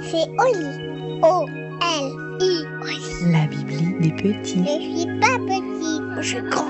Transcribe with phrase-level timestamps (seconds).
[0.00, 1.20] C'est Oli.
[1.20, 2.64] O-L-I.
[3.32, 4.62] La Bibli des petits.
[4.64, 6.68] Je suis pas petit, je suis grand.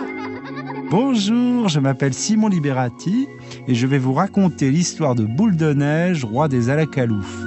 [0.90, 3.28] Bonjour, je m'appelle Simon Liberati
[3.68, 7.42] et je vais vous raconter l'histoire de Boule de Neige, roi des Alacaloufs.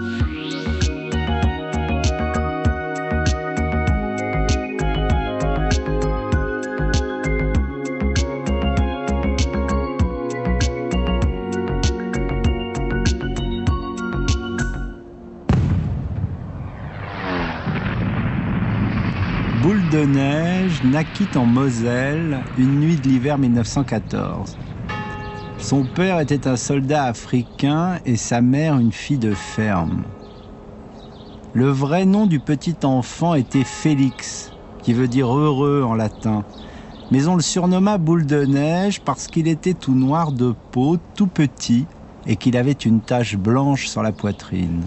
[19.61, 24.55] Boule de neige naquit en Moselle une nuit de l'hiver 1914.
[25.57, 30.03] Son père était un soldat africain et sa mère une fille de ferme.
[31.53, 36.45] Le vrai nom du petit enfant était Félix, qui veut dire heureux en latin.
[37.09, 41.27] Mais on le surnomma Boule de neige parce qu'il était tout noir de peau, tout
[41.27, 41.87] petit,
[42.27, 44.83] et qu'il avait une tache blanche sur la poitrine.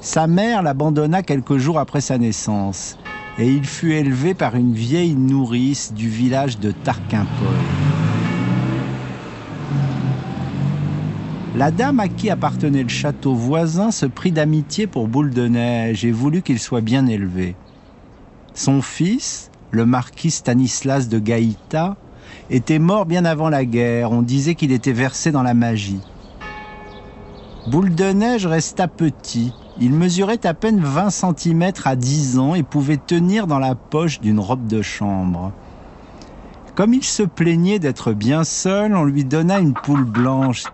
[0.00, 2.96] Sa mère l'abandonna quelques jours après sa naissance
[3.38, 7.28] et il fut élevé par une vieille nourrice du village de Tarquimpol.
[11.54, 16.04] La dame à qui appartenait le château voisin se prit d'amitié pour Boule de Neige
[16.06, 17.54] et voulut qu'il soit bien élevé.
[18.54, 21.96] Son fils, le marquis Stanislas de Gaïta,
[22.48, 24.12] était mort bien avant la guerre.
[24.12, 26.00] On disait qu'il était versé dans la magie.
[27.66, 29.52] Boule de Neige resta petit.
[29.82, 34.20] Il mesurait à peine 20 cm à 10 ans et pouvait tenir dans la poche
[34.20, 35.52] d'une robe de chambre.
[36.74, 40.64] Comme il se plaignait d'être bien seul, on lui donna une poule blanche.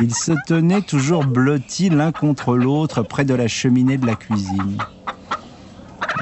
[0.00, 4.78] Ils se tenaient toujours blottis l'un contre l'autre près de la cheminée de la cuisine.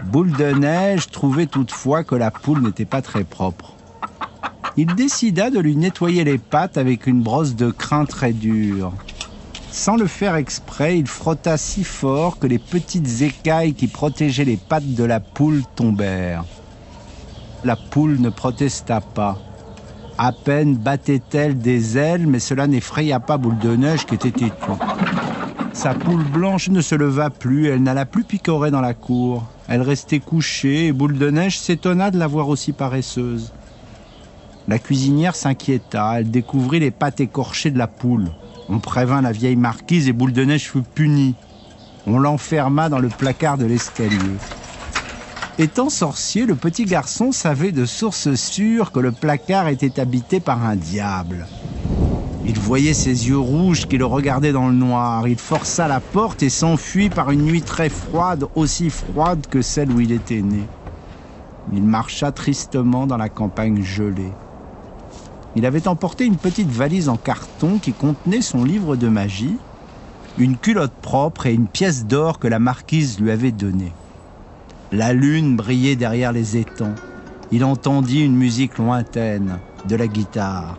[0.06, 3.75] Boule de Neige trouvait toutefois que la poule n'était pas très propre.
[4.78, 8.92] Il décida de lui nettoyer les pattes avec une brosse de crin très dure.
[9.72, 14.58] Sans le faire exprès, il frotta si fort que les petites écailles qui protégeaient les
[14.58, 16.44] pattes de la poule tombèrent.
[17.64, 19.38] La poule ne protesta pas.
[20.18, 24.52] À peine battait-elle des ailes, mais cela n'effraya pas Boule de Neige qui était têtue.
[25.72, 29.42] Sa poule blanche ne se leva plus, elle n'alla plus picorer dans la cour.
[29.68, 33.52] Elle restait couchée et Boule de Neige s'étonna de la voir aussi paresseuse.
[34.68, 38.28] La cuisinière s'inquiéta, elle découvrit les pattes écorchées de la poule.
[38.68, 41.34] On prévint la vieille marquise et Boule de Neige fut punie.
[42.06, 44.39] On l'enferma dans le placard de l'escalier.
[45.58, 50.64] Étant sorcier, le petit garçon savait de source sûre que le placard était habité par
[50.64, 51.46] un diable.
[52.45, 55.29] Il voyait ses yeux rouges qui le regardaient dans le noir.
[55.29, 59.92] Il força la porte et s'enfuit par une nuit très froide, aussi froide que celle
[59.92, 60.67] où il était né.
[61.73, 64.33] Il marcha tristement dans la campagne gelée.
[65.55, 69.58] Il avait emporté une petite valise en carton qui contenait son livre de magie,
[70.39, 73.92] une culotte propre et une pièce d'or que la marquise lui avait donnée.
[74.92, 76.95] La lune brillait derrière les étangs.
[77.51, 80.79] Il entendit une musique lointaine, de la guitare.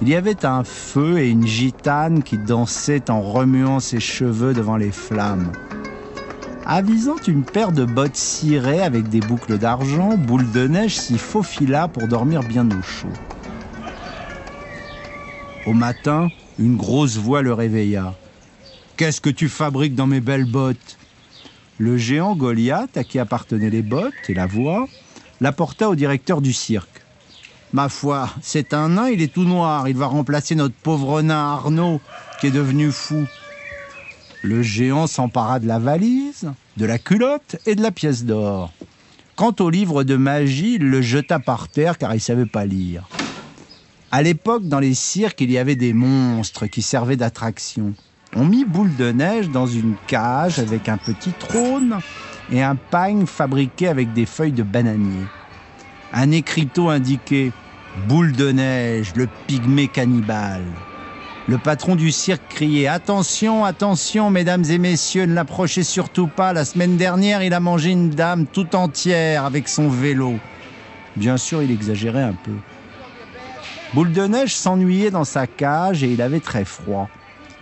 [0.00, 4.76] Il y avait un feu et une gitane qui dansaient en remuant ses cheveux devant
[4.76, 5.52] les flammes.
[6.66, 11.88] Avisant une paire de bottes cirées avec des boucles d'argent, Boule de Neige s'y faufila
[11.88, 13.12] pour dormir bien au chaud.
[15.66, 18.14] Au matin, une grosse voix le réveilla.
[18.96, 20.96] Qu'est-ce que tu fabriques dans mes belles bottes?
[21.78, 24.88] Le géant Goliath, à qui appartenaient les bottes et la voix,
[25.40, 27.02] l'apporta au directeur du cirque.
[27.72, 31.54] Ma foi, c'est un nain, il est tout noir, il va remplacer notre pauvre nain
[31.54, 32.00] Arnaud,
[32.40, 33.26] qui est devenu fou.
[34.42, 38.72] Le géant s'empara de la valise, de la culotte et de la pièce d'or.
[39.34, 43.08] Quant au livre de magie, il le jeta par terre car il savait pas lire.
[44.12, 47.92] À l'époque, dans les cirques, il y avait des monstres qui servaient d'attraction.
[48.36, 51.98] On mit boule de neige dans une cage avec un petit trône
[52.52, 55.26] et un pagne fabriqué avec des feuilles de bananier.
[56.12, 57.52] Un écriteau indiquait
[58.08, 60.66] Boule de neige, le pygmée cannibale.
[61.48, 66.52] Le patron du cirque criait Attention, attention, mesdames et messieurs, ne l'approchez surtout pas.
[66.52, 70.34] La semaine dernière, il a mangé une dame tout entière avec son vélo.
[71.16, 72.52] Bien sûr, il exagérait un peu.
[73.94, 77.08] Boule de neige s'ennuyait dans sa cage et il avait très froid.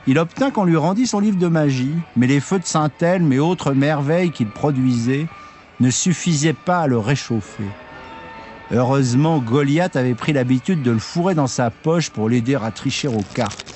[0.06, 3.38] Il obtint qu'on lui rendît son livre de magie, mais les feux de Saint-Elme et
[3.38, 5.26] autres merveilles qu'il produisait
[5.80, 7.64] ne suffisaient pas à le réchauffer.
[8.72, 13.08] Heureusement, Goliath avait pris l'habitude de le fourrer dans sa poche pour l'aider à tricher
[13.08, 13.74] aux cartes.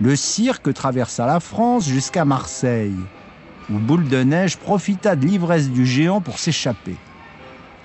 [0.00, 2.96] Le cirque traversa la France jusqu'à Marseille,
[3.70, 6.96] où Boule de Neige profita de l'ivresse du géant pour s'échapper.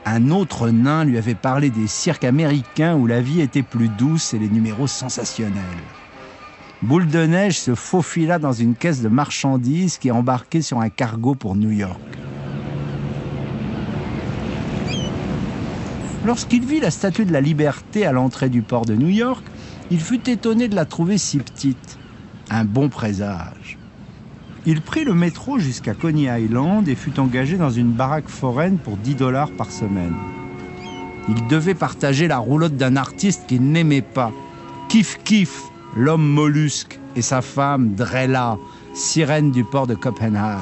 [0.08, 4.36] Un autre nain lui avait parlé des cirques américains où la vie était plus douce
[4.36, 5.64] et les numéros sensationnels.
[6.84, 11.34] Boule de neige se faufila dans une caisse de marchandises qui embarquait sur un cargo
[11.34, 12.00] pour New York.
[16.24, 19.44] Lorsqu'il vit la statue de la liberté à l'entrée du port de New York,
[19.90, 21.98] il fut étonné de la trouver si petite.
[22.52, 23.80] Un bon présage.
[24.68, 28.98] Il prit le métro jusqu'à Coney Island et fut engagé dans une baraque foraine pour
[28.98, 30.16] 10 dollars par semaine.
[31.30, 34.32] Il devait partager la roulotte d'un artiste qu'il n'aimait pas.
[34.90, 35.62] Kif Kif,
[35.96, 38.58] l'homme mollusque, et sa femme Drella,
[38.96, 40.62] sirène du port de Copenhague.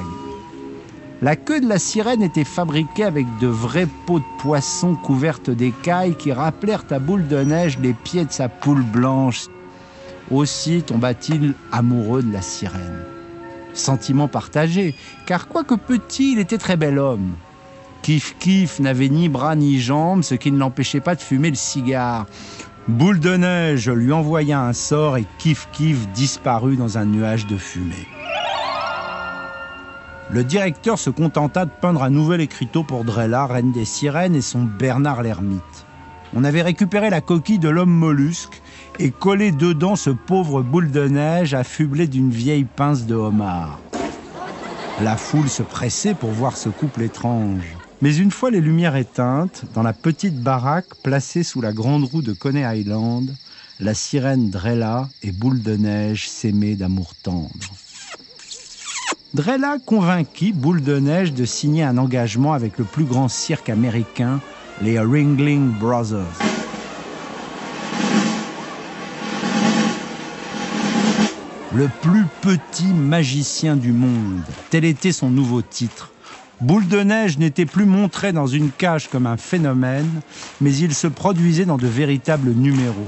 [1.22, 6.18] La queue de la sirène était fabriquée avec de vraies peaux de poisson couvertes d'écailles
[6.18, 9.46] qui rappelèrent à boule de neige les pieds de sa poule blanche.
[10.30, 13.13] Aussi tomba-t-il amoureux de la sirène.
[13.74, 17.34] Sentiment partagé, car quoique petit, il était très bel homme.
[18.02, 21.56] Kif Kif n'avait ni bras ni jambes, ce qui ne l'empêchait pas de fumer le
[21.56, 22.26] cigare.
[22.88, 27.56] Boule de neige lui envoya un sort et Kif Kif disparut dans un nuage de
[27.58, 28.08] fumée.
[30.30, 34.42] Le directeur se contenta de peindre un nouvel écriteau pour Drella, reine des sirènes, et
[34.42, 35.86] son Bernard l'ermite.
[36.34, 38.63] On avait récupéré la coquille de l'homme mollusque
[39.00, 43.80] et collé dedans ce pauvre boule de neige affublé d'une vieille pince de homard.
[45.02, 47.76] La foule se pressait pour voir ce couple étrange.
[48.02, 52.22] Mais une fois les lumières éteintes, dans la petite baraque placée sous la grande roue
[52.22, 53.34] de Coney Island,
[53.80, 57.50] la sirène Drella et Boule de Neige s'aimaient d'amour tendre.
[59.34, 64.42] Drella convainquit Boule de Neige de signer un engagement avec le plus grand cirque américain,
[64.82, 66.53] les Ringling Brothers.
[71.76, 76.12] Le plus petit magicien du monde, tel était son nouveau titre.
[76.62, 80.22] Boule de neige n'était plus montré dans une cage comme un phénomène,
[80.62, 83.08] mais il se produisait dans de véritables numéros.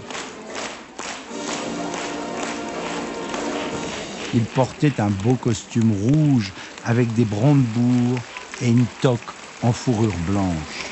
[4.33, 6.51] Il portait un beau costume rouge
[6.85, 8.19] avec des brandebourgs
[8.63, 9.19] et une toque
[9.61, 10.84] en fourrure blanche.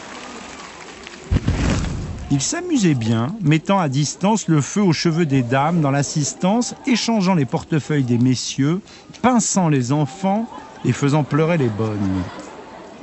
[2.33, 7.35] Il s'amusait bien, mettant à distance le feu aux cheveux des dames dans l'assistance, échangeant
[7.35, 8.81] les portefeuilles des messieurs,
[9.21, 10.47] pinçant les enfants
[10.83, 12.23] et faisant pleurer les bonnes.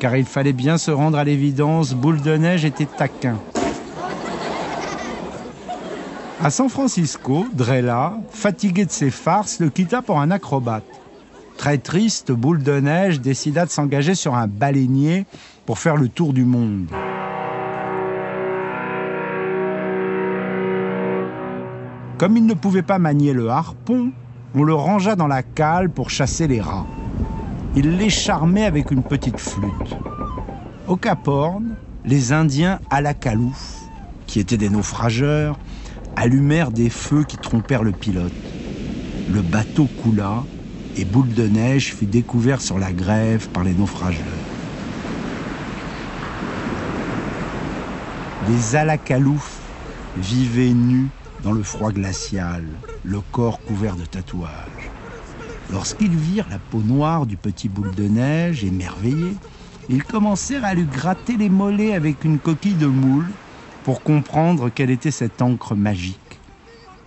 [0.01, 3.37] Car il fallait bien se rendre à l'évidence, Boule de Neige était taquin.
[6.43, 10.83] À San Francisco, Drella, fatigué de ses farces, le quitta pour un acrobate.
[11.57, 15.25] Très triste, Boule de Neige décida de s'engager sur un baleinier
[15.67, 16.89] pour faire le tour du monde.
[22.21, 24.13] Comme il ne pouvait pas manier le harpon,
[24.55, 26.85] on le rangea dans la cale pour chasser les rats.
[27.75, 29.97] Il les charmait avec une petite flûte.
[30.87, 33.15] Au Cap Horn, les Indiens à la
[34.27, 35.59] qui étaient des naufrageurs,
[36.15, 38.35] allumèrent des feux qui trompèrent le pilote.
[39.33, 40.45] Le bateau coula
[40.99, 44.27] et Boule de Neige fut découvert sur la grève par les naufrageurs.
[48.47, 49.59] Les Alacaloufs
[50.19, 51.09] vivaient nus
[51.43, 52.65] dans le froid glacial,
[53.05, 54.91] le corps couvert de tatouages.
[55.73, 59.37] Lorsqu'ils virent la peau noire du petit boule de neige, émerveillés,
[59.89, 63.27] ils commencèrent à lui gratter les mollets avec une coquille de moule
[63.85, 66.41] pour comprendre quelle était cette encre magique.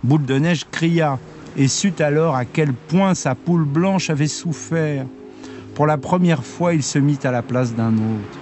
[0.02, 1.18] Boule de neige cria
[1.56, 5.06] et sut alors à quel point sa poule blanche avait souffert.
[5.74, 8.38] Pour la première fois, il se mit à la place d'un autre.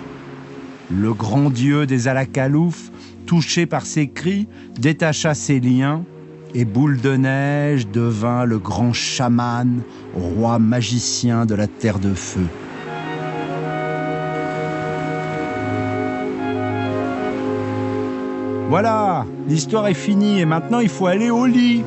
[0.90, 2.90] Le grand dieu des Alacaloufs,
[3.32, 4.46] touché par ses cris,
[4.78, 6.04] détacha ses liens
[6.54, 9.80] et Boule de Neige devint le grand chaman,
[10.14, 12.46] roi magicien de la terre de feu.
[18.68, 21.84] Voilà, l'histoire est finie et maintenant il faut aller au lit.